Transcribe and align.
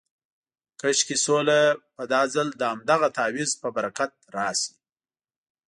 کاشکې 0.79 1.17
سوله 1.25 1.59
به 1.95 2.03
دا 2.13 2.21
ځل 2.33 2.47
د 2.55 2.61
همدغه 2.71 3.07
تعویض 3.17 3.51
په 3.61 3.67
برکت 3.77 4.11
راشي. 4.35 4.73